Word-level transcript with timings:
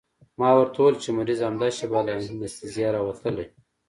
ما 0.39 0.49
ورته 0.57 0.77
وويل 0.79 0.97
چې 1.03 1.09
مريض 1.17 1.39
همدا 1.47 1.67
شېبه 1.77 1.99
له 2.05 2.11
انستيزۍ 2.15 2.85
راوتلى. 2.95 3.45